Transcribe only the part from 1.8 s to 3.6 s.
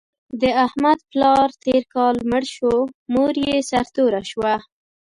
کال مړ شو، مور یې